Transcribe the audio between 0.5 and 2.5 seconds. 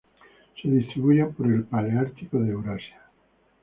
Se distribuyen por el paleártico de